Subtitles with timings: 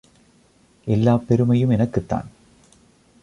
[0.85, 2.27] எல்லாப் பெருமையும் எனக்குத்தான்.